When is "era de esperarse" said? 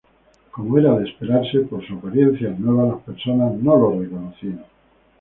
0.79-1.59